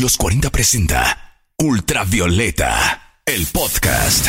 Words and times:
Los 0.00 0.18
40 0.18 0.50
presenta 0.50 1.38
Ultravioleta, 1.56 3.22
el 3.24 3.46
podcast. 3.46 4.26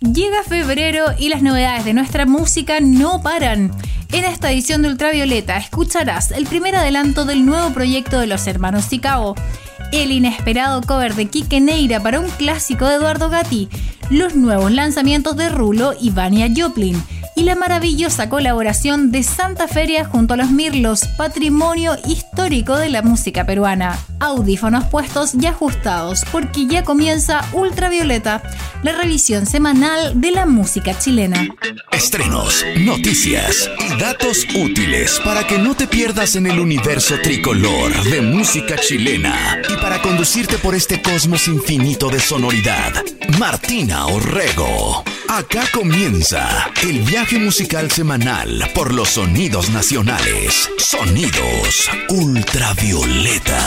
Llega 0.00 0.44
febrero 0.44 1.06
y 1.18 1.30
las 1.30 1.42
novedades 1.42 1.84
de 1.84 1.94
nuestra 1.94 2.26
música 2.26 2.78
no 2.80 3.22
paran. 3.22 3.72
En 4.12 4.22
esta 4.22 4.52
edición 4.52 4.82
de 4.82 4.88
Ultravioleta 4.90 5.56
escucharás 5.56 6.30
el 6.30 6.46
primer 6.46 6.76
adelanto 6.76 7.24
del 7.24 7.44
nuevo 7.44 7.70
proyecto 7.74 8.20
de 8.20 8.28
los 8.28 8.46
hermanos 8.46 8.88
Chicago, 8.88 9.34
el 9.90 10.12
inesperado 10.12 10.80
cover 10.82 11.16
de 11.16 11.26
Kike 11.26 11.60
Neira 11.60 12.00
para 12.00 12.20
un 12.20 12.30
clásico 12.30 12.86
de 12.86 12.94
Eduardo 12.94 13.30
Gatti, 13.30 13.68
los 14.10 14.36
nuevos 14.36 14.70
lanzamientos 14.70 15.36
de 15.36 15.48
Rulo 15.48 15.92
y 16.00 16.10
Vania 16.10 16.48
Joplin, 16.56 17.02
y 17.36 17.42
la 17.42 17.54
maravillosa 17.54 18.28
colaboración 18.28 19.12
de 19.12 19.22
Santa 19.22 19.68
Feria 19.68 20.04
junto 20.06 20.34
a 20.34 20.36
los 20.38 20.50
Mirlos, 20.50 21.04
patrimonio 21.16 21.96
histórico 22.08 22.76
de 22.76 22.88
la 22.88 23.02
música 23.02 23.44
peruana. 23.44 23.98
Audífonos 24.18 24.86
puestos 24.86 25.34
y 25.34 25.46
ajustados 25.46 26.24
porque 26.32 26.66
ya 26.66 26.82
comienza 26.82 27.44
Ultravioleta, 27.52 28.42
la 28.82 28.92
revisión 28.92 29.46
semanal 29.46 30.18
de 30.18 30.30
la 30.30 30.46
música 30.46 30.98
chilena. 30.98 31.46
Estrenos, 31.92 32.64
noticias 32.78 33.70
y 33.78 34.00
datos 34.00 34.46
útiles 34.54 35.20
para 35.22 35.46
que 35.46 35.58
no 35.58 35.76
te 35.76 35.86
pierdas 35.86 36.36
en 36.36 36.46
el 36.46 36.58
universo 36.58 37.16
tricolor 37.22 37.92
de 38.04 38.22
música 38.22 38.76
chilena 38.76 39.60
y 39.68 39.76
para 39.76 40.00
conducirte 40.00 40.56
por 40.56 40.74
este 40.74 41.02
cosmos 41.02 41.48
infinito 41.48 42.08
de 42.08 42.18
sonoridad. 42.18 42.94
Martina 43.38 44.06
Orrego. 44.06 45.04
Acá 45.28 45.64
comienza 45.72 46.70
el 46.82 47.00
viaje 47.00 47.38
musical 47.38 47.90
semanal 47.90 48.70
por 48.74 48.94
los 48.94 49.08
sonidos 49.08 49.70
nacionales. 49.70 50.70
Sonidos 50.78 51.90
ultravioleta. 52.10 53.60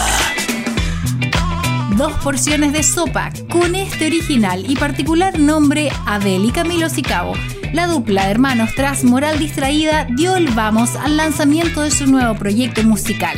Dos 1.98 2.14
porciones 2.24 2.72
de 2.72 2.82
sopa 2.82 3.32
con 3.50 3.76
este 3.76 4.08
original 4.08 4.64
y 4.70 4.78
particular 4.78 5.38
nombre 5.38 5.92
Adel 6.06 6.46
y 6.46 6.52
Camilo 6.52 6.90
Sicabo. 6.90 7.34
La 7.74 7.88
dupla 7.88 8.26
de 8.26 8.32
hermanos 8.32 8.70
tras 8.74 9.04
Moral 9.04 9.38
Distraída 9.38 10.08
dio 10.16 10.38
el 10.38 10.48
vamos 10.52 10.96
al 10.96 11.18
lanzamiento 11.18 11.82
de 11.82 11.92
su 11.92 12.08
nuevo 12.08 12.36
proyecto 12.36 12.84
musical. 12.84 13.38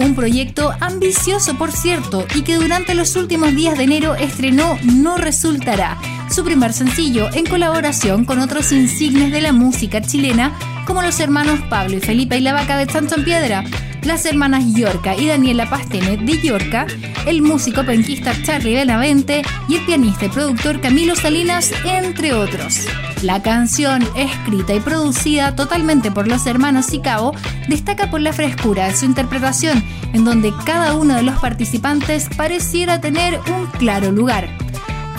Un 0.00 0.16
proyecto 0.16 0.72
ambicioso, 0.80 1.56
por 1.56 1.70
cierto, 1.70 2.26
y 2.34 2.42
que 2.42 2.56
durante 2.56 2.94
los 2.94 3.14
últimos 3.14 3.54
días 3.54 3.78
de 3.78 3.84
enero 3.84 4.16
estrenó 4.16 4.78
No 4.82 5.16
Resultará, 5.18 5.98
su 6.30 6.44
primer 6.44 6.72
sencillo 6.72 7.28
en 7.32 7.44
colaboración 7.44 8.24
con 8.24 8.38
otros 8.38 8.72
insignes 8.72 9.32
de 9.32 9.40
la 9.40 9.52
música 9.52 10.00
chilena 10.00 10.52
como 10.86 11.02
los 11.02 11.18
hermanos 11.20 11.60
Pablo 11.68 11.96
y 11.96 12.00
Felipe 12.00 12.38
y 12.38 12.40
la 12.40 12.52
Vaca 12.52 12.76
de 12.76 12.90
Santo 12.90 13.16
en 13.16 13.24
Piedra, 13.24 13.64
las 14.02 14.24
hermanas 14.26 14.64
Yorca 14.72 15.16
y 15.16 15.26
Daniela 15.26 15.68
Pastene 15.68 16.16
de 16.16 16.40
Yorca, 16.40 16.86
el 17.26 17.42
músico 17.42 17.84
penquista 17.84 18.32
Charlie 18.42 18.74
Benavente 18.74 19.42
y 19.68 19.76
el 19.76 19.86
pianista 19.86 20.26
y 20.26 20.28
productor 20.28 20.80
Camilo 20.80 21.16
Salinas, 21.16 21.72
entre 21.84 22.32
otros. 22.32 22.86
La 23.22 23.42
canción, 23.42 24.06
escrita 24.16 24.74
y 24.74 24.80
producida 24.80 25.54
totalmente 25.54 26.10
por 26.10 26.26
los 26.26 26.46
hermanos 26.46 26.86
Sicabo, 26.86 27.34
destaca 27.68 28.10
por 28.10 28.20
la 28.20 28.32
frescura 28.32 28.86
de 28.86 28.96
su 28.96 29.04
interpretación, 29.04 29.84
en 30.12 30.24
donde 30.24 30.52
cada 30.64 30.94
uno 30.94 31.14
de 31.14 31.22
los 31.22 31.38
participantes 31.38 32.28
pareciera 32.36 33.00
tener 33.00 33.38
un 33.54 33.66
claro 33.78 34.10
lugar. 34.10 34.59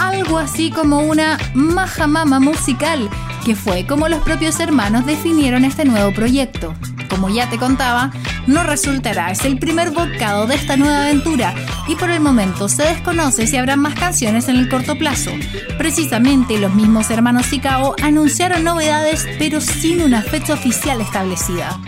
Algo 0.02 0.40
así 0.40 0.72
como 0.72 1.02
una 1.02 1.38
majamama 1.54 2.40
musical, 2.40 3.08
que 3.46 3.56
fue 3.56 3.86
como 3.86 4.10
los 4.10 4.24
propios 4.24 4.60
hermanos 4.60 5.06
definieron 5.06 5.64
este 5.64 5.86
nuevo 5.86 6.12
proyecto. 6.12 6.74
Como 7.08 7.30
ya 7.30 7.48
te 7.52 7.60
contaba, 7.60 8.12
no 8.48 8.64
resultará, 8.64 9.30
es 9.30 9.46
el 9.46 9.60
primer 9.60 9.92
bocado 9.92 10.48
de 10.48 10.56
esta 10.56 10.76
nueva 10.76 11.04
aventura 11.04 11.54
y 11.88 11.96
por 11.96 12.10
el 12.10 12.20
momento 12.20 12.68
se 12.68 12.82
desconoce 12.82 13.46
si 13.46 13.58
habrá 13.58 13.76
más 13.76 13.94
canciones 13.94 14.50
en 14.50 14.56
el 14.56 14.70
corto 14.70 14.98
plazo. 14.98 15.30
Precisamente 15.78 16.58
los 16.58 16.74
mismos 16.74 17.12
hermanos 17.12 17.46
Sicao 17.46 17.96
anunciaron 18.02 18.64
novedades 18.64 19.28
pero 19.38 19.62
sin 19.62 20.02
una 20.02 20.24
fecha 20.24 20.56
oficial 20.56 21.00
establecida. 21.00 21.80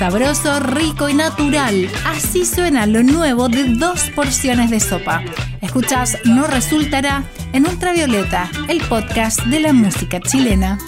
Sabroso, 0.00 0.60
rico 0.60 1.10
y 1.10 1.12
natural, 1.12 1.86
así 2.06 2.46
suena 2.46 2.86
lo 2.86 3.02
nuevo 3.02 3.50
de 3.50 3.64
dos 3.64 4.08
porciones 4.14 4.70
de 4.70 4.80
sopa. 4.80 5.22
Escuchas 5.60 6.16
No 6.24 6.46
Resultará 6.46 7.22
en 7.52 7.66
Ultravioleta, 7.66 8.50
el 8.70 8.80
podcast 8.84 9.40
de 9.40 9.60
la 9.60 9.74
música 9.74 10.18
chilena. 10.18 10.78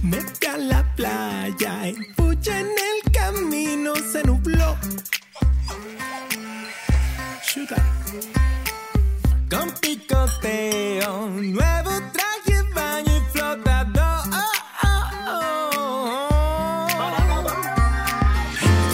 Mete 0.00 0.48
a 0.54 0.56
la 0.56 0.94
playa 0.96 1.88
y 1.88 2.12
pucha 2.14 2.60
en 2.60 2.68
el 2.68 3.12
camino 3.12 3.92
se 4.10 4.24
nubló. 4.24 4.74
Chuta. 7.46 7.76
Con 9.52 9.70
picoteo, 9.82 11.28
nuevo 11.28 11.90
traje, 12.14 12.62
baño 12.74 13.12
y 13.14 13.20
flotador. 13.32 14.24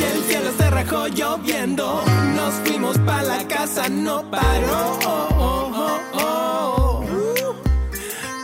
Y 0.00 0.02
el 0.02 0.24
cielo 0.24 0.50
se 0.58 0.70
rajó 0.70 1.06
lloviendo. 1.06 2.02
Nos 2.34 2.54
fuimos 2.64 2.98
pa' 2.98 3.22
la 3.22 3.47
casa, 3.47 3.88
no 3.88 4.28
paró. 4.32 4.98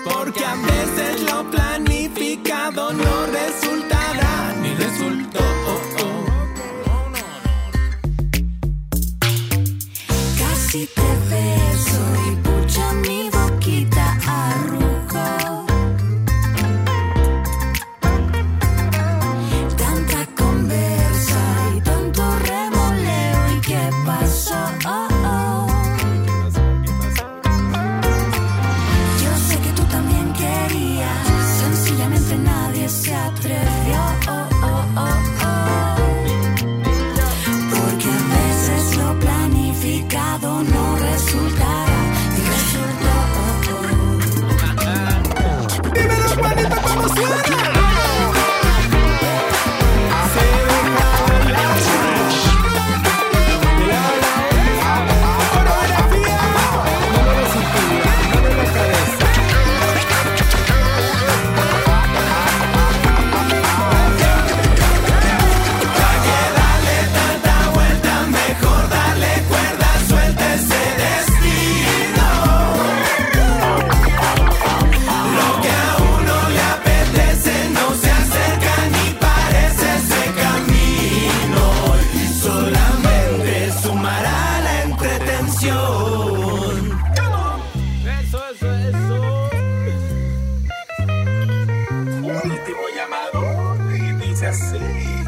Porque 0.04 0.44
a 0.44 0.54
veces 0.54 1.20
lo 1.22 1.50
planificado 1.50 2.92
no 2.92 3.26
resultará 3.26 3.53
see. 94.54 95.23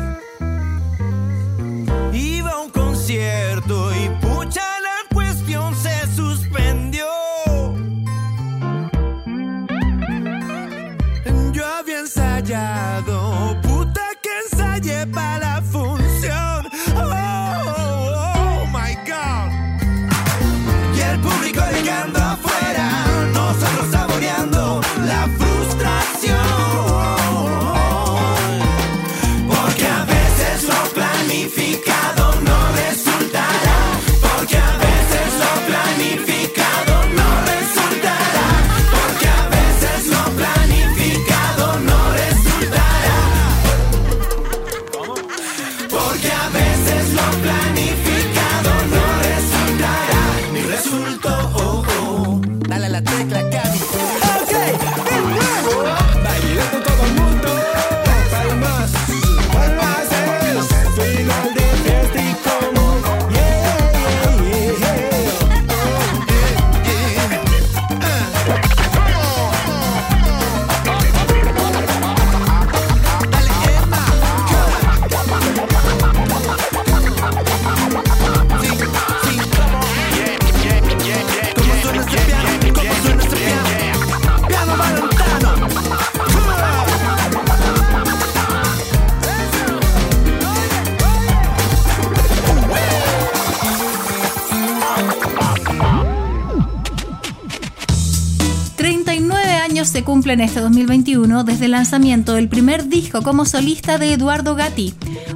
Lanzamiento 101.87 102.35
del 102.35 102.49
primer 102.49 102.89
disco 102.89 103.23
como 103.23 103.45
solista 103.45 103.97
de 103.97 104.13
Eduardo 104.13 104.57
Gatti, 104.57 104.93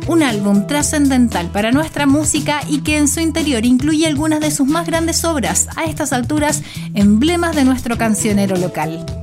un 0.08 0.24
álbum 0.24 0.66
trascendental 0.66 1.46
para 1.52 1.70
nuestra 1.70 2.06
música 2.06 2.60
y 2.68 2.80
que 2.80 2.96
en 2.96 3.06
su 3.06 3.20
interior 3.20 3.64
incluye 3.64 4.04
algunas 4.08 4.40
de 4.40 4.50
sus 4.50 4.66
más 4.66 4.84
grandes 4.84 5.24
obras, 5.24 5.68
a 5.76 5.84
estas 5.84 6.12
alturas 6.12 6.64
emblemas 6.94 7.54
de 7.54 7.64
nuestro 7.64 7.96
cancionero 7.96 8.56
local. 8.56 9.19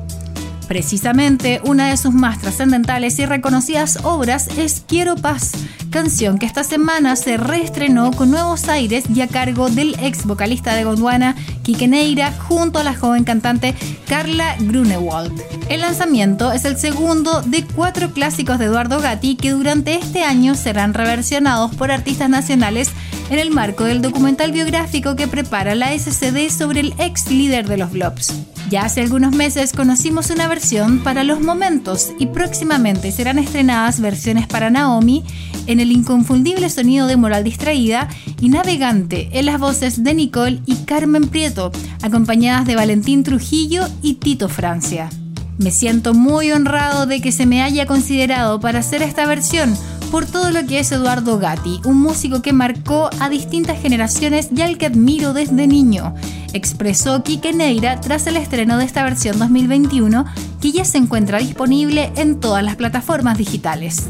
Precisamente, 0.68 1.62
una 1.64 1.88
de 1.90 1.98
sus 1.98 2.14
más 2.14 2.40
trascendentales 2.40 3.18
y 3.20 3.26
reconocidas 3.26 4.00
obras 4.04 4.50
es 4.58 4.84
Quiero 4.86 5.16
Paz, 5.16 5.54
canción 5.92 6.38
que 6.38 6.46
esta 6.46 6.64
semana 6.64 7.16
se 7.16 7.38
reestrenó 7.38 8.12
con 8.12 8.32
nuevos 8.32 8.68
aires 8.68 9.06
y 9.14 9.22
a 9.22 9.28
cargo 9.28 9.70
del 9.70 9.96
ex 10.02 10.26
vocalista 10.26 10.76
de 10.76 10.84
Gondwana, 10.84 11.36
Kike 11.64 11.88
Neira, 11.88 12.34
junto 12.34 12.80
a 12.80 12.84
la 12.84 12.94
joven 12.94 13.24
cantante 13.24 13.76
Carla 14.08 14.58
Grunewald. 14.60 15.42
El 15.70 15.82
lanzamiento 15.82 16.52
es 16.52 16.66
el 16.66 16.78
segundo 16.78 17.42
de 17.44 17.64
cuatro 17.64 18.12
clásicos 18.12 18.60
de 18.60 18.66
Eduardo 18.66 19.00
Gatti 19.00 19.36
que 19.38 19.52
durante 19.52 19.96
este 19.96 20.24
año 20.24 20.56
serán 20.56 20.94
reversionados 20.94 21.74
por 21.76 21.92
artistas 21.92 22.30
nacionales 22.30 22.90
en 23.30 23.40
el 23.40 23.52
marco 23.52 23.84
del 23.84 24.02
documental 24.02 24.52
biográfico 24.52 25.16
que 25.16 25.28
prepara 25.28 25.76
la 25.76 25.98
SCD 25.98 26.50
sobre 26.50 26.80
el 26.80 26.94
ex 27.00 27.30
líder 27.30 27.68
de 27.68 27.78
los 27.78 27.92
Blobs. 27.92 28.34
Ya 28.70 28.84
hace 28.84 29.02
algunos 29.02 29.34
meses 29.34 29.72
conocimos 29.72 30.30
una 30.30 30.48
versión 30.48 31.00
para 31.00 31.24
Los 31.24 31.40
Momentos 31.40 32.12
y 32.20 32.28
próximamente 32.28 33.12
serán 33.12 33.40
estrenadas 33.40 34.02
versiones 34.02 34.46
para 34.46 34.70
Naomi 34.70 35.24
en 35.68 35.80
el 35.80 35.92
inconfundible 35.92 36.70
sonido 36.70 37.08
de 37.08 37.16
Moral 37.16 37.44
Distraída 37.44 38.10
y 38.42 38.50
Navegante 38.50 39.30
en 39.34 39.46
las 39.46 39.60
voces 39.60 40.04
de 40.04 40.14
Nicole 40.14 40.60
y 40.66 40.76
Carmen 40.86 41.30
Prieto, 41.30 41.72
acompañadas 42.02 42.66
de 42.66 42.76
Valentín 42.76 43.24
Trujillo 43.24 43.88
y 44.02 44.16
Tito 44.16 44.50
Francia. 44.50 45.10
Me 45.58 45.72
siento 45.72 46.14
muy 46.14 46.52
honrado 46.52 47.06
de 47.06 47.20
que 47.20 47.32
se 47.32 47.46
me 47.46 47.64
haya 47.64 47.86
considerado 47.86 48.60
para 48.60 48.80
hacer 48.80 49.02
esta 49.02 49.26
versión 49.26 49.76
por 50.08 50.26
todo 50.26 50.52
lo 50.52 50.66
que 50.66 50.80
es 50.80 50.92
Eduardo 50.92 51.40
Gatti, 51.40 51.82
un 51.86 52.02
músico 52.02 52.42
que 52.42 52.54
marcó 52.54 53.10
a 53.20 53.30
distintas 53.30 53.82
generaciones 53.82 54.50
y 54.56 54.62
al 54.62 54.78
que 54.78 54.88
admiro 54.88 55.34
desde 55.34 55.68
niño, 55.68 56.14
expresó 56.54 57.24
Kike 57.24 57.54
Neira 57.54 58.00
tras 58.02 58.28
el 58.28 58.38
estreno 58.38 58.78
de 58.78 58.86
esta 58.86 59.04
versión 59.04 59.38
2021 59.40 60.26
que 60.62 60.72
ya 60.72 60.86
se 60.86 60.98
encuentra 60.98 61.40
disponible 61.40 62.12
en 62.16 62.40
todas 62.40 62.64
las 62.64 62.76
plataformas 62.76 63.38
digitales. 63.38 64.10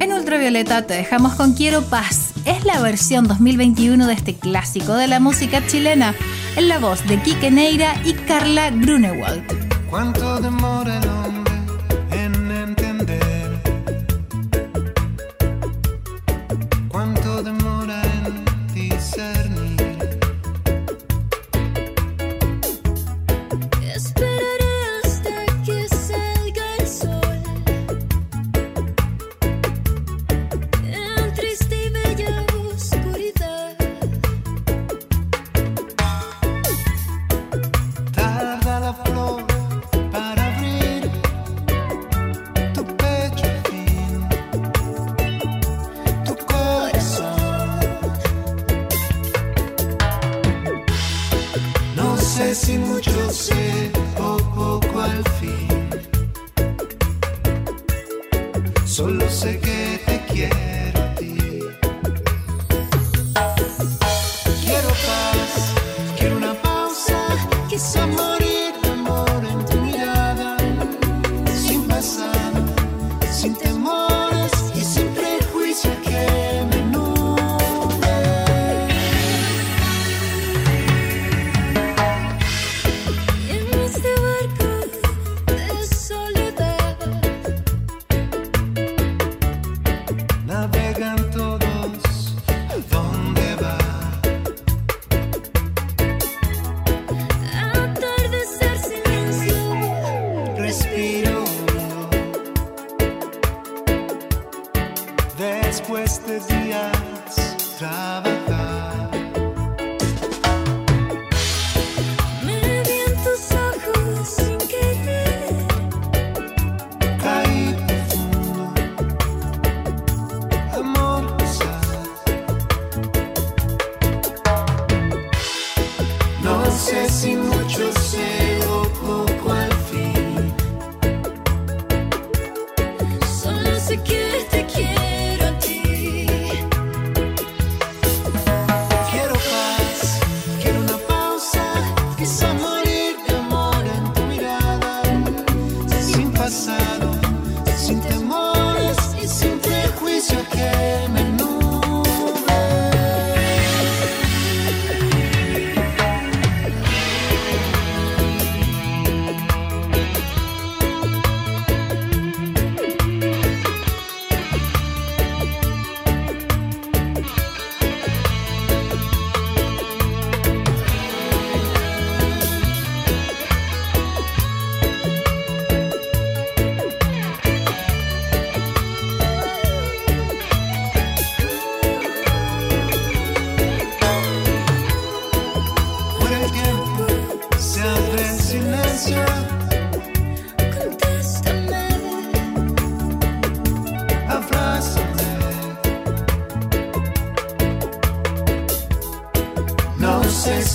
En 0.00 0.12
Ultravioleta 0.12 0.86
te 0.86 0.94
dejamos 0.94 1.34
con 1.34 1.52
Quiero 1.52 1.82
Paz. 1.82 2.32
Es 2.46 2.64
la 2.64 2.80
versión 2.80 3.28
2021 3.28 4.06
de 4.06 4.14
este 4.14 4.34
clásico 4.34 4.94
de 4.94 5.08
la 5.08 5.20
música 5.20 5.66
chilena, 5.66 6.14
en 6.56 6.68
la 6.68 6.78
voz 6.78 7.06
de 7.06 7.20
Kike 7.20 7.50
Neira 7.50 7.94
y 8.04 8.14
Carla 8.14 8.70
Grunewald. 8.70 9.44
¿Cuánto 9.90 10.40
demora 10.40 11.00
Quizá 11.00 11.19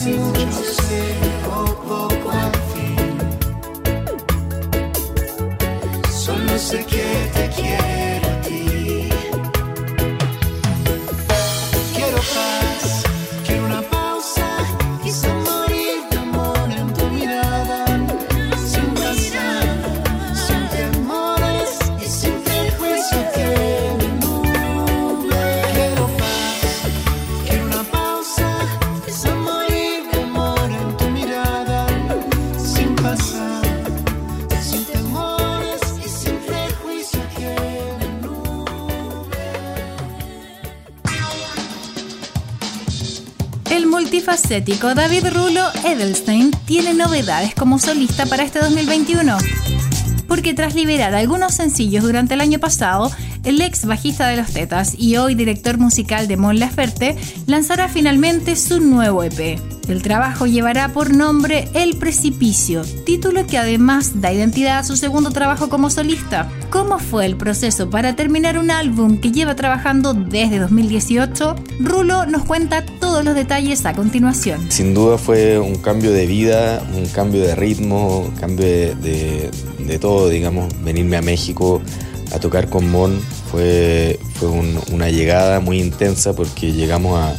seems 0.06 0.45
David 44.62 45.34
Rulo 45.34 45.62
Edelstein 45.84 46.50
tiene 46.66 46.94
novedades 46.94 47.54
como 47.54 47.78
solista 47.78 48.26
para 48.26 48.44
este 48.44 48.60
2021. 48.60 49.38
Porque 50.30 50.54
tras 50.54 50.76
liberar 50.76 51.14
algunos 51.14 51.56
sencillos 51.56 52.06
durante 52.06 52.36
el 52.36 52.42
año 52.42 52.58
pasado, 52.60 53.12
el 53.44 53.60
ex 53.60 53.86
bajista 53.86 54.28
de 54.28 54.38
los 54.38 54.54
Tetas 54.54 54.96
y 54.98 55.18
hoy 55.18 55.36
director 55.36 55.78
musical 55.78 56.30
de 56.30 56.38
Mon 56.38 56.58
Laferte 56.58 57.18
lanzará 57.48 57.90
finalmente 57.90 58.56
su 58.56 58.80
nuevo 58.80 59.24
EP. 59.24 59.60
El 59.90 60.02
trabajo 60.02 60.46
llevará 60.46 60.88
por 60.94 61.14
nombre 61.14 61.68
El 61.74 61.98
Precipicio, 61.98 62.84
título 63.06 63.46
que 63.46 63.58
además 63.58 64.22
da 64.22 64.32
identidad 64.32 64.80
a 64.80 64.84
su 64.86 64.96
segundo 64.96 65.32
trabajo 65.32 65.68
como 65.68 65.90
solista. 65.90 66.50
¿Cómo 66.76 67.00
fue 67.00 67.26
el 67.26 67.38
proceso 67.38 67.90
para 67.90 68.18
terminar 68.18 68.58
un 68.60 68.70
álbum 68.70 69.20
que 69.22 69.32
lleva 69.32 69.56
trabajando 69.56 70.14
desde 70.14 70.60
2018? 70.60 71.56
Rulo 71.80 72.26
nos 72.26 72.44
cuenta 72.44 72.84
todos 73.00 73.24
los 73.24 73.34
detalles 73.34 73.86
a 73.86 73.94
continuación. 73.94 74.70
Sin 74.70 74.94
duda 74.94 75.18
fue 75.18 75.58
un 75.58 75.76
cambio 75.76 76.12
de 76.12 76.26
vida, 76.26 76.84
un 76.94 77.06
cambio 77.08 77.44
de 77.44 77.56
ritmo, 77.56 78.20
un 78.28 78.32
cambio 78.36 78.66
de, 78.66 78.96
de- 78.96 79.52
de 79.88 80.00
todo, 80.00 80.28
digamos. 80.28 80.68
Venirme 80.84 81.16
a 81.16 81.22
México 81.22 81.82
a 82.34 82.40
tocar 82.40 82.68
con 82.70 82.92
Mon 82.92 83.22
fue, 83.50 84.20
fue 84.34 84.50
un- 84.50 84.78
una 84.92 85.10
llegada 85.10 85.62
muy 85.62 85.80
intensa 85.80 86.34
porque 86.34 86.74
llegamos 86.74 87.18
a, 87.18 87.30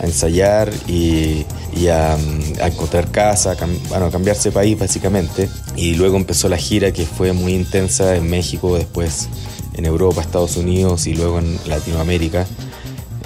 a 0.00 0.06
ensayar 0.06 0.70
y, 0.86 1.44
y 1.76 1.88
a, 1.88 2.12
a 2.14 2.66
encontrar 2.68 3.10
casa, 3.10 3.56
a, 3.60 3.66
bueno, 3.88 4.06
a 4.06 4.10
cambiarse 4.12 4.50
de 4.50 4.52
país 4.54 4.78
básicamente. 4.78 5.48
Y 5.76 5.94
luego 5.94 6.16
empezó 6.16 6.48
la 6.48 6.56
gira 6.56 6.92
que 6.92 7.04
fue 7.04 7.32
muy 7.32 7.54
intensa 7.54 8.16
en 8.16 8.30
México, 8.30 8.76
después 8.76 9.28
en 9.74 9.86
Europa, 9.86 10.20
Estados 10.20 10.56
Unidos 10.56 11.06
y 11.06 11.14
luego 11.14 11.38
en 11.38 11.58
Latinoamérica. 11.66 12.46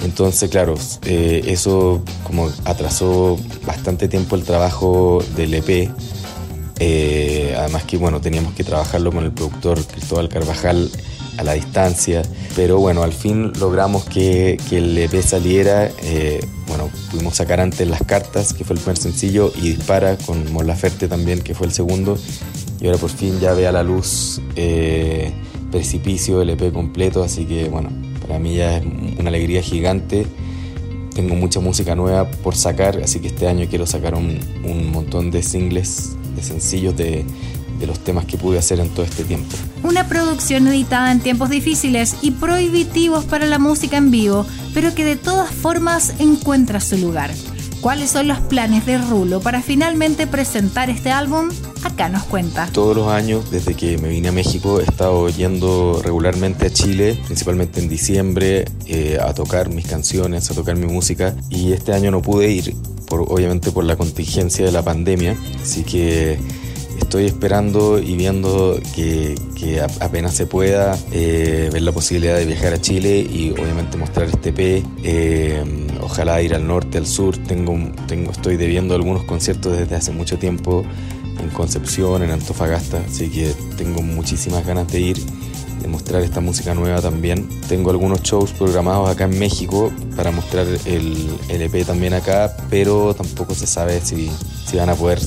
Entonces, 0.04 0.50
claro, 0.50 0.74
eh, 1.04 1.42
eso 1.46 2.02
como 2.24 2.50
atrasó 2.64 3.38
bastante 3.66 4.08
tiempo 4.08 4.36
el 4.36 4.44
trabajo 4.44 5.22
del 5.36 5.54
EP. 5.54 5.90
Eh, 6.80 7.54
además 7.58 7.84
que, 7.84 7.96
bueno, 7.96 8.20
teníamos 8.20 8.54
que 8.54 8.64
trabajarlo 8.64 9.10
con 9.12 9.24
el 9.24 9.32
productor 9.32 9.84
Cristóbal 9.84 10.28
Carvajal 10.28 10.90
a 11.38 11.44
la 11.44 11.54
distancia. 11.54 12.22
Pero 12.54 12.78
bueno, 12.78 13.02
al 13.02 13.12
fin 13.12 13.52
logramos 13.58 14.04
que, 14.04 14.58
que 14.68 14.78
el 14.78 14.98
EP 14.98 15.22
saliera. 15.22 15.90
Eh, 16.02 16.44
bueno, 16.66 16.90
pudimos 17.10 17.36
sacar 17.36 17.60
antes 17.60 17.88
Las 17.88 18.02
Cartas, 18.02 18.52
que 18.52 18.64
fue 18.64 18.74
el 18.74 18.80
primer 18.80 18.98
sencillo, 18.98 19.52
y 19.56 19.70
Dispara 19.70 20.16
con 20.18 20.52
Mon 20.52 20.66
Laferte 20.66 21.08
también, 21.08 21.40
que 21.40 21.54
fue 21.54 21.66
el 21.66 21.72
segundo. 21.72 22.18
Y 22.80 22.86
ahora 22.86 22.98
por 22.98 23.10
fin 23.10 23.40
ya 23.40 23.54
ve 23.54 23.66
a 23.66 23.72
la 23.72 23.82
luz 23.82 24.40
eh, 24.56 25.32
Precipicio, 25.70 26.42
el 26.42 26.50
EP 26.50 26.72
completo. 26.72 27.22
Así 27.22 27.44
que, 27.44 27.68
bueno, 27.68 27.90
para 28.26 28.38
mí 28.38 28.56
ya 28.56 28.78
es 28.78 28.84
una 29.18 29.28
alegría 29.28 29.62
gigante. 29.62 30.26
Tengo 31.14 31.34
mucha 31.34 31.60
música 31.60 31.94
nueva 31.94 32.30
por 32.30 32.54
sacar, 32.54 33.00
así 33.02 33.18
que 33.18 33.28
este 33.28 33.48
año 33.48 33.66
quiero 33.68 33.86
sacar 33.86 34.14
un, 34.14 34.38
un 34.64 34.92
montón 34.92 35.32
de 35.32 35.42
singles, 35.42 36.12
de 36.36 36.42
sencillos 36.44 36.96
de, 36.96 37.24
de 37.78 37.86
los 37.86 37.98
temas 38.00 38.24
que 38.24 38.36
pude 38.36 38.58
hacer 38.58 38.80
en 38.80 38.88
todo 38.90 39.04
este 39.04 39.24
tiempo. 39.24 39.54
Una 39.82 40.08
producción 40.08 40.66
editada 40.68 41.12
en 41.12 41.20
tiempos 41.20 41.50
difíciles 41.50 42.16
y 42.22 42.32
prohibitivos 42.32 43.24
para 43.24 43.46
la 43.46 43.58
música 43.58 43.96
en 43.96 44.10
vivo, 44.10 44.46
pero 44.74 44.94
que 44.94 45.04
de 45.04 45.16
todas 45.16 45.50
formas 45.50 46.14
encuentra 46.18 46.80
su 46.80 46.96
lugar. 46.96 47.30
¿Cuáles 47.80 48.10
son 48.10 48.26
los 48.26 48.40
planes 48.40 48.86
de 48.86 48.98
Rulo 48.98 49.40
para 49.40 49.62
finalmente 49.62 50.26
presentar 50.26 50.90
este 50.90 51.12
álbum? 51.12 51.48
Acá 51.84 52.08
nos 52.08 52.24
cuenta. 52.24 52.66
Todos 52.72 52.96
los 52.96 53.06
años, 53.06 53.52
desde 53.52 53.74
que 53.74 53.98
me 53.98 54.08
vine 54.08 54.28
a 54.28 54.32
México, 54.32 54.80
he 54.80 54.82
estado 54.82 55.28
yendo 55.28 56.00
regularmente 56.02 56.66
a 56.66 56.70
Chile, 56.70 57.16
principalmente 57.26 57.80
en 57.80 57.88
diciembre, 57.88 58.64
eh, 58.86 59.18
a 59.20 59.32
tocar 59.32 59.68
mis 59.68 59.86
canciones, 59.86 60.50
a 60.50 60.54
tocar 60.54 60.74
mi 60.74 60.86
música. 60.86 61.36
Y 61.50 61.72
este 61.72 61.92
año 61.92 62.10
no 62.10 62.20
pude 62.20 62.50
ir, 62.50 62.74
por, 63.06 63.20
obviamente 63.20 63.70
por 63.70 63.84
la 63.84 63.94
contingencia 63.94 64.64
de 64.64 64.72
la 64.72 64.82
pandemia. 64.82 65.36
Así 65.62 65.84
que 65.84 66.36
estoy 66.98 67.26
esperando 67.26 67.98
y 67.98 68.16
viendo 68.16 68.78
que, 68.94 69.36
apenas 70.00 70.34
se 70.34 70.46
pueda 70.46 70.96
eh, 71.12 71.68
ver 71.72 71.82
la 71.82 71.92
posibilidad 71.92 72.36
de 72.36 72.46
viajar 72.46 72.72
a 72.72 72.80
Chile 72.80 73.18
y 73.18 73.50
obviamente 73.50 73.96
mostrar 73.96 74.28
este 74.28 74.50
EP. 74.50 74.84
Eh, 75.02 75.64
ojalá 76.00 76.40
ir 76.42 76.54
al 76.54 76.66
norte, 76.66 76.98
al 76.98 77.06
sur. 77.06 77.36
Tengo, 77.36 77.76
tengo, 78.06 78.30
estoy 78.30 78.56
debiendo 78.56 78.94
algunos 78.94 79.24
conciertos 79.24 79.76
desde 79.76 79.96
hace 79.96 80.12
mucho 80.12 80.38
tiempo 80.38 80.84
en 81.40 81.50
Concepción, 81.50 82.22
en 82.22 82.30
Antofagasta, 82.30 83.02
así 83.08 83.28
que 83.28 83.52
tengo 83.76 84.02
muchísimas 84.02 84.66
ganas 84.66 84.88
de 84.88 85.00
ir, 85.00 85.18
de 85.80 85.88
mostrar 85.88 86.22
esta 86.22 86.40
música 86.40 86.74
nueva 86.74 87.00
también. 87.00 87.48
Tengo 87.68 87.90
algunos 87.90 88.22
shows 88.22 88.52
programados 88.52 89.08
acá 89.08 89.24
en 89.24 89.38
México 89.38 89.92
para 90.16 90.30
mostrar 90.30 90.66
el, 90.66 91.38
EP 91.48 91.86
también 91.86 92.14
acá, 92.14 92.56
pero 92.70 93.14
tampoco 93.14 93.54
se 93.54 93.66
sabe 93.66 94.00
si, 94.00 94.30
si 94.66 94.76
van 94.76 94.90
a 94.90 94.94
poder 94.94 95.20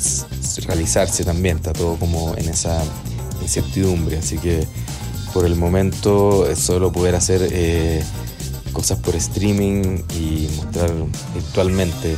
realizarse 0.65 1.23
también, 1.23 1.57
está 1.57 1.73
todo 1.73 1.95
como 1.95 2.35
en 2.37 2.49
esa 2.49 2.83
incertidumbre, 3.41 4.17
así 4.17 4.37
que 4.37 4.67
por 5.33 5.45
el 5.45 5.55
momento 5.55 6.47
es 6.49 6.59
solo 6.59 6.91
poder 6.91 7.15
hacer 7.15 7.47
eh, 7.51 8.03
cosas 8.73 8.99
por 8.99 9.15
streaming 9.15 9.99
y 10.13 10.49
mostrar 10.57 10.91
virtualmente 11.33 12.15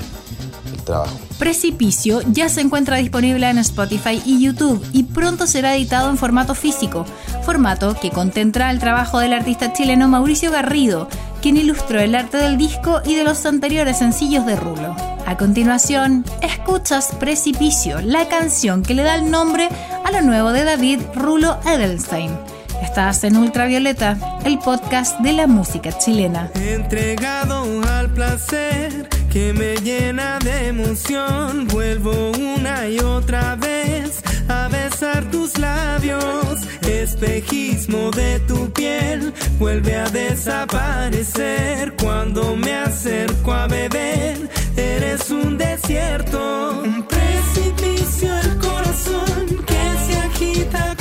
el 0.73 0.83
trabajo. 0.83 1.17
Precipicio 1.43 2.21
ya 2.31 2.47
se 2.47 2.61
encuentra 2.61 2.95
disponible 2.95 3.49
en 3.49 3.57
Spotify 3.57 4.21
y 4.25 4.41
YouTube 4.41 4.81
y 4.93 5.03
pronto 5.03 5.45
será 5.45 5.75
editado 5.75 6.09
en 6.09 6.17
formato 6.17 6.55
físico, 6.55 7.05
formato 7.45 7.97
que 8.01 8.11
contendrá 8.11 8.71
el 8.71 8.79
trabajo 8.79 9.19
del 9.19 9.33
artista 9.33 9.73
chileno 9.73 10.07
Mauricio 10.07 10.51
Garrido, 10.51 11.09
quien 11.41 11.57
ilustró 11.57 11.99
el 11.99 12.15
arte 12.15 12.37
del 12.37 12.57
disco 12.57 13.01
y 13.05 13.15
de 13.15 13.25
los 13.25 13.45
anteriores 13.45 13.97
sencillos 13.97 14.45
de 14.45 14.55
Rulo. 14.55 14.95
A 15.25 15.35
continuación, 15.35 16.23
escuchas 16.41 17.13
Precipicio, 17.19 17.99
la 17.99 18.29
canción 18.29 18.81
que 18.81 18.93
le 18.93 19.03
da 19.03 19.15
el 19.15 19.29
nombre 19.29 19.67
a 20.05 20.11
lo 20.13 20.21
nuevo 20.21 20.53
de 20.53 20.63
David 20.63 21.01
Rulo 21.13 21.59
Edelstein. 21.65 22.31
Estás 22.81 23.25
en 23.25 23.35
Ultravioleta, 23.35 24.17
el 24.45 24.59
podcast 24.59 25.19
de 25.19 25.33
la 25.33 25.47
música 25.47 25.91
chilena. 25.97 26.49
Entregado 26.55 27.65
al 27.85 28.09
placer 28.13 29.12
que 29.33 29.51
me 29.51 29.75
llena 29.77 30.37
de 30.39 30.67
emoción. 30.67 31.67
Vuelvo 31.67 32.31
una 32.31 32.87
y 32.87 32.99
otra 32.99 33.55
vez 33.55 34.21
a 34.47 34.67
besar 34.67 35.29
tus 35.31 35.57
labios. 35.57 36.61
Espejismo 36.87 38.11
de 38.11 38.39
tu 38.41 38.71
piel 38.71 39.33
vuelve 39.57 39.95
a 39.95 40.07
desaparecer 40.09 41.95
cuando 41.95 42.55
me 42.55 42.75
acerco 42.75 43.51
a 43.51 43.67
beber. 43.67 44.37
Eres 44.77 45.31
un 45.31 45.57
desierto, 45.57 46.81
un 46.83 47.03
precipicio 47.03 48.37
el 48.37 48.57
corazón 48.59 49.65
que 49.65 49.83
se 50.05 50.15
agita 50.19 50.95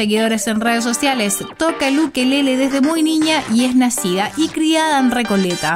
seguidores 0.00 0.46
en 0.46 0.62
redes 0.62 0.82
sociales, 0.82 1.44
toca 1.58 1.88
el 1.88 1.98
ukelele 1.98 2.56
desde 2.56 2.80
muy 2.80 3.02
niña 3.02 3.42
y 3.52 3.66
es 3.66 3.76
nacida 3.76 4.32
y 4.34 4.48
criada 4.48 4.98
en 4.98 5.10
Recoleta. 5.10 5.74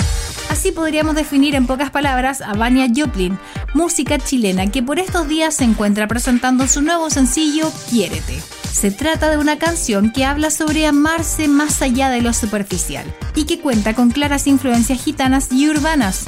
Así 0.48 0.72
podríamos 0.72 1.14
definir 1.14 1.54
en 1.54 1.66
pocas 1.66 1.90
palabras 1.90 2.40
a 2.40 2.54
Vania 2.54 2.86
Joplin, 2.88 3.38
música 3.74 4.18
chilena 4.18 4.70
que 4.70 4.82
por 4.82 4.98
estos 4.98 5.28
días 5.28 5.56
se 5.56 5.64
encuentra 5.64 6.08
presentando 6.08 6.66
su 6.68 6.80
nuevo 6.80 7.10
sencillo 7.10 7.70
Quiérete. 7.90 8.40
Se 8.72 8.90
trata 8.90 9.28
de 9.28 9.36
una 9.36 9.58
canción 9.58 10.10
que 10.10 10.24
habla 10.24 10.50
sobre 10.50 10.86
amarse 10.86 11.46
más 11.46 11.82
allá 11.82 12.08
de 12.08 12.22
lo 12.22 12.32
superficial 12.32 13.04
y 13.34 13.44
que 13.44 13.60
cuenta 13.60 13.92
con 13.92 14.10
claras 14.10 14.46
influencias 14.46 15.04
gitanas 15.04 15.52
y 15.52 15.68
urbanas. 15.68 16.24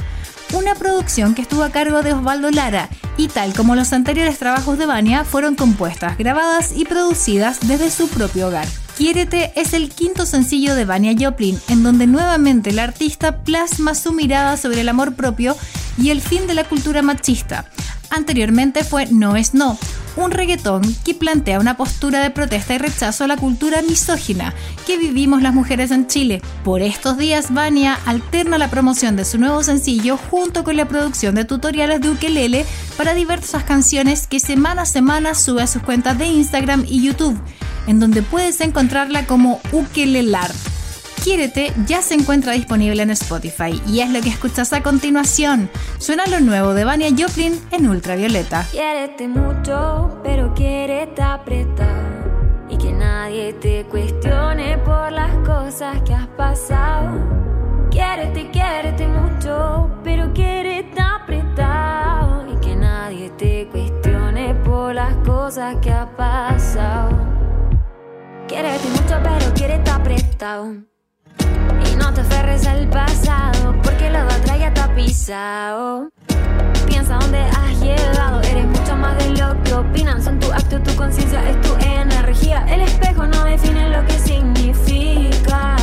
Una 0.53 0.75
producción 0.77 1.35
que 1.35 1.43
estuvo 1.43 1.65
a 1.65 1.71
cargo 1.71 2.03
de 2.03 2.13
Osvaldo 2.13 2.51
Lara 2.51 2.89
y 3.17 3.29
tal 3.29 3.53
como 3.53 3.75
los 3.75 3.93
anteriores 3.93 4.39
trabajos 4.39 4.79
de 4.79 4.87
Vania 4.87 5.25
fueron 5.25 5.57
compuestas, 5.57 6.17
grabadas 6.17 6.73
y 6.75 6.85
producidas 6.85 7.67
desde 7.67 7.91
su 7.91 8.09
propio 8.09 8.49
hogar. 8.49 8.67
Quiérete 8.97 9.53
es 9.57 9.75
el 9.75 9.91
quinto 9.91 10.25
sencillo 10.25 10.75
de 10.75 10.85
Vania 10.85 11.15
Joplin, 11.19 11.61
en 11.69 11.83
donde 11.83 12.07
nuevamente 12.07 12.71
el 12.71 12.79
artista 12.79 13.43
plasma 13.43 13.95
su 13.95 14.13
mirada 14.13 14.57
sobre 14.57 14.81
el 14.83 14.89
amor 14.89 15.15
propio 15.15 15.57
y 15.99 16.11
el 16.11 16.23
fin 16.23 16.47
de 16.47 16.55
la 16.55 16.65
cultura 16.65 17.03
machista. 17.03 17.67
Anteriormente 18.11 18.85
fue 18.85 19.07
No 19.07 19.37
es 19.37 19.53
No, 19.53 19.77
un 20.17 20.31
reggaetón 20.31 20.83
que 21.05 21.15
plantea 21.15 21.61
una 21.61 21.77
postura 21.77 22.21
de 22.21 22.31
protesta 22.31 22.75
y 22.75 22.79
rechazo 22.79 23.25
a 23.25 23.27
la 23.27 23.37
cultura 23.37 23.83
misógina 23.83 24.55
que 24.87 24.99
vivimos 24.99 25.43
las 25.43 25.55
mujeres 25.55 25.91
en 25.91 26.07
Chile. 26.07 26.43
Por 26.65 26.83
estos 26.83 27.19
días, 27.19 27.53
Vania 27.53 27.99
alterna 28.07 28.59
la 28.59 28.71
promoción 28.71 29.17
de 29.17 29.25
su 29.25 29.39
nuevo 29.39 29.63
sencillo 29.63 30.17
junto 30.17 30.65
con 30.65 30.77
la 30.77 30.89
producción 30.89 31.35
de 31.35 31.45
tutoriales 31.45 32.01
de 32.01 32.11
ukelele 32.11 32.67
para 32.97 33.15
diversas 33.15 33.65
canciones 33.65 34.27
que 34.27 34.41
semana 34.41 34.83
a 34.83 34.87
semana 34.87 35.35
sube 35.35 35.63
a 35.63 35.67
sus 35.67 35.83
cuentas 35.83 36.19
de 36.19 36.27
Instagram 36.27 36.85
y 36.89 37.03
YouTube, 37.03 37.39
en 37.87 38.01
donde 38.01 38.23
puedes 38.23 38.61
encontrarla 38.61 39.27
como 39.27 39.61
Ukelelar. 39.73 40.51
Quiérete 41.27 41.73
ya 41.89 42.03
se 42.03 42.15
encuentra 42.15 42.53
disponible 42.53 43.03
en 43.03 43.11
Spotify 43.11 43.83
y 43.85 43.99
es 43.99 44.11
lo 44.11 44.21
que 44.21 44.29
escuchas 44.29 44.73
a 44.73 44.81
continuación. 44.81 45.69
Suena 45.99 46.25
lo 46.29 46.39
nuevo 46.39 46.73
de 46.73 46.85
Vania 46.85 47.09
Joplin 47.11 47.61
en 47.73 47.89
Ultravioleta. 47.89 48.65
Quiérete 48.71 49.27
mucho, 49.27 50.21
pero 50.23 50.55
quiérete 50.55 51.21
apretar. 51.21 52.69
Y 52.71 52.79
que 52.79 52.93
nadie 52.93 53.55
te 53.55 53.85
cuestione 53.87 54.79
por 54.79 55.11
las 55.11 55.35
cosas 55.39 56.01
que 56.03 56.15
has 56.15 56.29
pasado. 56.29 57.19
Quiérete, 57.91 58.49
quiérete 58.53 59.09
mucho, 59.09 59.91
pero 60.05 60.33
quiérete 60.33 61.01
apretado. 61.01 62.47
Y 62.55 62.61
que 62.61 62.77
nadie 62.77 63.31
te 63.31 63.67
cuestione 63.73 64.55
por 64.65 64.95
las 64.95 65.17
cosas 65.27 65.75
que 65.83 65.91
has 65.91 66.09
pasado. 66.11 67.11
Quiérete 68.47 68.89
mucho, 68.91 69.19
pero 69.25 69.55
quiérete 69.55 69.91
apretado. 69.91 70.96
Y 71.91 71.97
no 71.97 72.13
te 72.13 72.21
aferres 72.21 72.67
al 72.67 72.89
pasado, 72.89 73.75
porque 73.83 74.11
lo 74.11 74.25
de 74.25 74.35
atrás 74.35 74.59
ya 74.59 74.73
ha 74.83 74.95
pisado. 74.95 76.09
Piensa 76.87 77.19
dónde 77.21 77.39
has 77.39 77.81
llegado, 77.81 78.41
eres 78.43 78.67
mucho 78.67 78.97
más 78.97 79.17
de 79.19 79.31
lo 79.31 79.63
que 79.63 79.75
opinan. 79.75 80.23
Son 80.23 80.39
tu 80.39 80.53
acto, 80.53 80.81
tu 80.81 80.95
conciencia, 80.97 81.43
es 81.49 81.61
tu 81.63 81.75
energía. 81.85 82.65
El 82.69 82.83
espejo 82.83 83.27
no 83.27 83.45
define 83.45 83.91
lo 83.91 84.05
que 84.07 84.19
significa. 84.19 85.77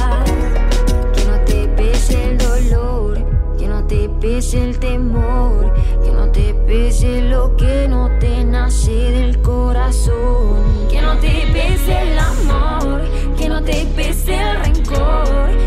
Que 1.14 1.26
no 1.26 1.38
te 1.46 1.68
pese 1.76 2.32
el 2.32 2.38
dolor, 2.38 3.03
no 3.84 3.90
te 3.90 4.08
pese 4.22 4.64
el 4.64 4.80
temor, 4.80 5.74
que 6.02 6.12
no 6.12 6.32
te 6.32 6.54
pese 6.54 7.22
lo 7.22 7.54
que 7.58 7.86
no 7.90 8.10
te 8.18 8.46
nace 8.46 8.92
del 8.92 9.42
corazón, 9.42 10.88
que 10.90 11.02
no 11.02 11.18
te 11.18 11.46
pese 11.52 12.02
el 12.02 12.18
amor, 12.18 13.02
que 13.38 13.50
no 13.50 13.62
te 13.62 13.86
pese 13.94 14.40
el 14.40 14.58
rencor 14.64 15.63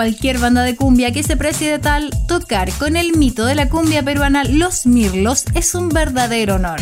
cualquier 0.00 0.38
banda 0.38 0.62
de 0.62 0.76
cumbia 0.76 1.12
que 1.12 1.22
se 1.22 1.36
precie 1.36 1.70
de 1.70 1.78
tal, 1.78 2.08
tocar 2.26 2.72
con 2.78 2.96
el 2.96 3.18
mito 3.18 3.44
de 3.44 3.54
la 3.54 3.68
cumbia 3.68 4.02
peruana 4.02 4.44
Los 4.44 4.86
Mirlos 4.86 5.44
es 5.52 5.74
un 5.74 5.90
verdadero 5.90 6.54
honor. 6.54 6.80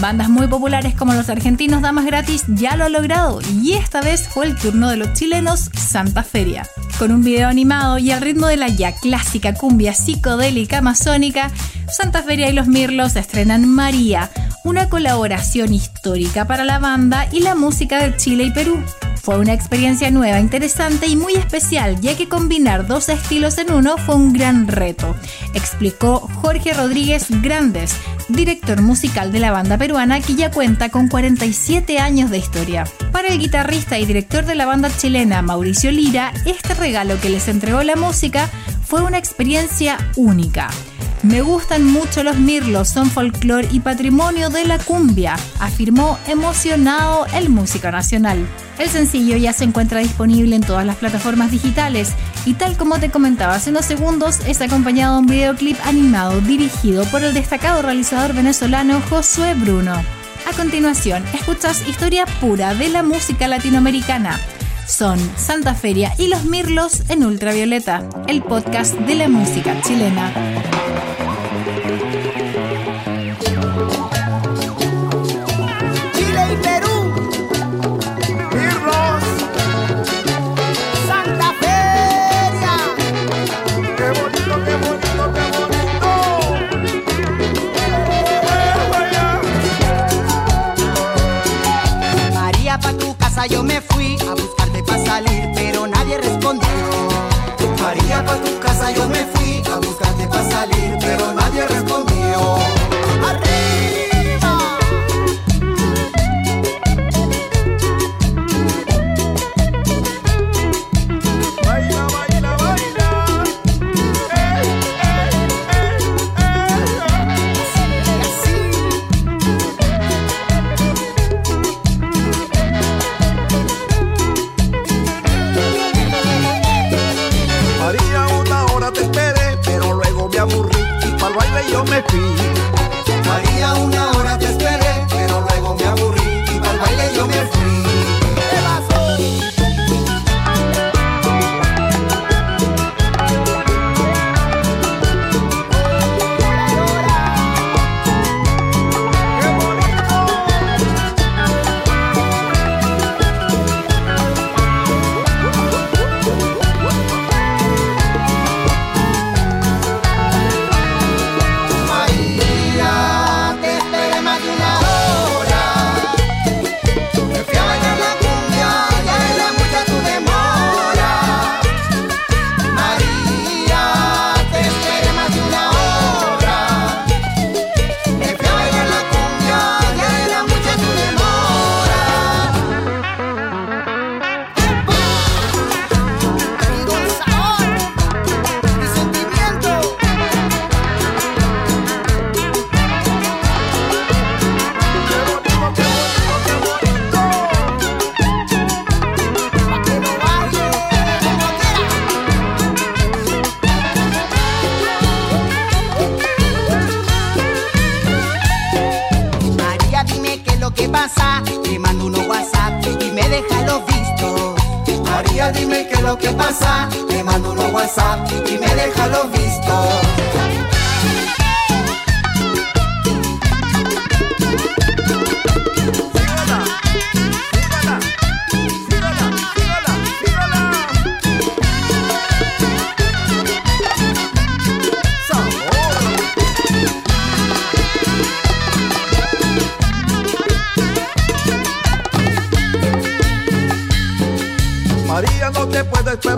Bandas 0.00 0.28
muy 0.28 0.48
populares 0.48 0.96
como 0.96 1.14
los 1.14 1.28
argentinos 1.28 1.82
Damas 1.82 2.04
Gratis 2.04 2.42
ya 2.48 2.74
lo 2.74 2.82
ha 2.82 2.88
logrado 2.88 3.40
y 3.62 3.74
esta 3.74 4.00
vez 4.00 4.26
fue 4.26 4.46
el 4.46 4.56
turno 4.56 4.90
de 4.90 4.96
los 4.96 5.12
chilenos 5.12 5.70
Santa 5.72 6.24
Feria. 6.24 6.66
Con 6.98 7.12
un 7.12 7.22
video 7.22 7.46
animado 7.46 7.96
y 7.98 8.10
al 8.10 8.22
ritmo 8.22 8.48
de 8.48 8.56
la 8.56 8.66
ya 8.66 8.90
clásica 8.90 9.54
cumbia 9.54 9.94
psicodélica 9.94 10.78
amazónica, 10.78 11.52
Santa 11.88 12.24
Feria 12.24 12.50
y 12.50 12.54
los 12.54 12.66
Mirlos 12.66 13.14
estrenan 13.14 13.68
María, 13.68 14.32
una 14.64 14.88
colaboración 14.88 15.72
histórica 15.72 16.44
para 16.48 16.64
la 16.64 16.80
banda 16.80 17.28
y 17.30 17.38
la 17.38 17.54
música 17.54 18.02
de 18.02 18.16
Chile 18.16 18.46
y 18.46 18.50
Perú. 18.50 18.82
Fue 19.28 19.38
una 19.38 19.52
experiencia 19.52 20.10
nueva, 20.10 20.40
interesante 20.40 21.06
y 21.06 21.14
muy 21.14 21.34
especial, 21.34 22.00
ya 22.00 22.16
que 22.16 22.30
combinar 22.30 22.86
dos 22.86 23.10
estilos 23.10 23.58
en 23.58 23.70
uno 23.70 23.98
fue 23.98 24.14
un 24.14 24.32
gran 24.32 24.66
reto, 24.66 25.14
explicó 25.52 26.20
Jorge 26.36 26.72
Rodríguez 26.72 27.26
Grandes, 27.42 27.94
director 28.30 28.80
musical 28.80 29.30
de 29.30 29.40
la 29.40 29.52
banda 29.52 29.76
peruana 29.76 30.22
que 30.22 30.34
ya 30.34 30.50
cuenta 30.50 30.88
con 30.88 31.08
47 31.08 31.98
años 31.98 32.30
de 32.30 32.38
historia. 32.38 32.84
Para 33.12 33.28
el 33.28 33.38
guitarrista 33.38 33.98
y 33.98 34.06
director 34.06 34.46
de 34.46 34.54
la 34.54 34.64
banda 34.64 34.90
chilena 34.96 35.42
Mauricio 35.42 35.90
Lira, 35.90 36.32
este 36.46 36.72
regalo 36.72 37.20
que 37.20 37.28
les 37.28 37.48
entregó 37.48 37.82
la 37.82 37.96
música 37.96 38.48
fue 38.82 39.02
una 39.02 39.18
experiencia 39.18 39.98
única. 40.16 40.70
Me 41.22 41.40
gustan 41.42 41.84
mucho 41.84 42.22
los 42.22 42.38
mirlos, 42.38 42.88
son 42.88 43.10
folclore 43.10 43.68
y 43.72 43.80
patrimonio 43.80 44.50
de 44.50 44.64
la 44.64 44.78
cumbia, 44.78 45.36
afirmó 45.58 46.16
emocionado 46.28 47.26
el 47.34 47.48
músico 47.48 47.90
nacional. 47.90 48.46
El 48.78 48.88
sencillo 48.88 49.36
ya 49.36 49.52
se 49.52 49.64
encuentra 49.64 49.98
disponible 49.98 50.54
en 50.54 50.62
todas 50.62 50.86
las 50.86 50.96
plataformas 50.96 51.50
digitales 51.50 52.12
y 52.46 52.54
tal 52.54 52.76
como 52.76 53.00
te 53.00 53.10
comentaba 53.10 53.54
hace 53.54 53.70
unos 53.70 53.84
segundos, 53.84 54.38
es 54.46 54.60
acompañado 54.60 55.14
de 55.14 55.20
un 55.20 55.26
videoclip 55.26 55.76
animado 55.84 56.40
dirigido 56.40 57.04
por 57.06 57.24
el 57.24 57.34
destacado 57.34 57.82
realizador 57.82 58.32
venezolano 58.32 59.00
Josué 59.10 59.54
Bruno. 59.54 59.94
A 60.48 60.56
continuación, 60.56 61.24
escuchas 61.34 61.86
historia 61.88 62.26
pura 62.40 62.74
de 62.74 62.88
la 62.90 63.02
música 63.02 63.48
latinoamericana. 63.48 64.38
Son 64.86 65.18
Santa 65.36 65.74
Feria 65.74 66.14
y 66.16 66.28
Los 66.28 66.44
Mirlos 66.44 67.02
en 67.08 67.24
Ultravioleta, 67.24 68.08
el 68.28 68.42
podcast 68.42 68.94
de 68.94 69.16
la 69.16 69.28
música 69.28 69.78
chilena. 69.82 70.32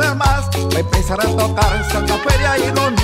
Esperar 0.01 0.17
más. 0.17 0.49
Va 0.73 0.77
a 0.77 0.81
empezar 0.81 1.21
a 1.21 1.37
tocar 1.37 1.91
Santa 1.91 2.15
Feria 2.19 2.59
y 2.59 2.75
los 2.75 3.00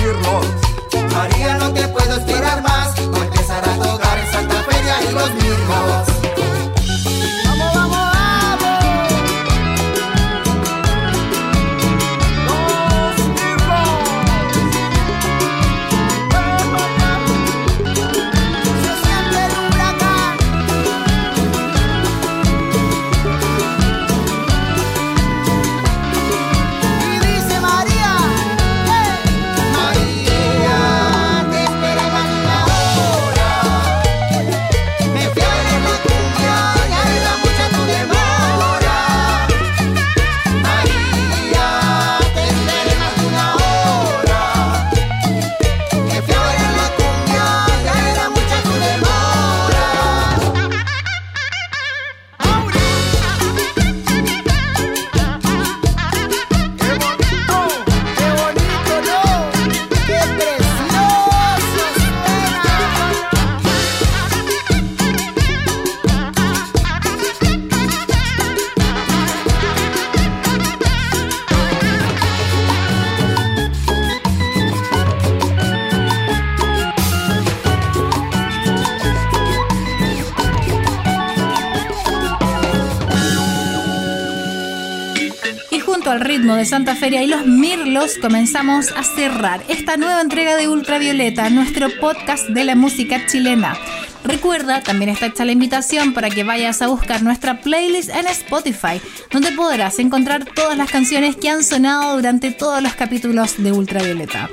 junto 85.97 86.11
al 86.11 86.21
ritmo 86.21 86.53
de 86.53 86.63
Santa 86.63 86.93
Feria 86.95 87.23
y 87.23 87.27
los 87.27 87.47
Mirlos 87.47 88.19
comenzamos 88.21 88.91
a 88.95 89.01
cerrar 89.01 89.63
esta 89.67 89.97
nueva 89.97 90.21
entrega 90.21 90.55
de 90.55 90.67
Ultravioleta, 90.67 91.49
nuestro 91.49 91.87
podcast 91.99 92.47
de 92.49 92.65
la 92.65 92.75
música 92.75 93.25
chilena. 93.25 93.75
Recuerda, 94.23 94.83
también 94.83 95.09
está 95.09 95.25
hecha 95.25 95.43
la 95.43 95.53
invitación 95.53 96.13
para 96.13 96.29
que 96.29 96.43
vayas 96.43 96.83
a 96.83 96.87
buscar 96.87 97.23
nuestra 97.23 97.61
playlist 97.61 98.09
en 98.09 98.27
Spotify, 98.27 99.01
donde 99.31 99.53
podrás 99.53 99.97
encontrar 99.97 100.45
todas 100.45 100.77
las 100.77 100.91
canciones 100.91 101.35
que 101.35 101.49
han 101.49 101.63
sonado 101.63 102.15
durante 102.15 102.51
todos 102.51 102.83
los 102.83 102.93
capítulos 102.93 103.55
de 103.57 103.71
Ultravioleta. 103.71 104.51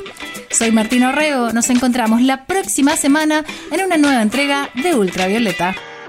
Soy 0.50 0.72
Martín 0.72 1.04
Orrego, 1.04 1.52
nos 1.52 1.68
encontramos 1.68 2.22
la 2.22 2.46
próxima 2.46 2.96
semana 2.96 3.44
en 3.70 3.84
una 3.84 3.98
nueva 3.98 4.22
entrega 4.22 4.70
de 4.82 4.94
Ultravioleta. 4.94 5.74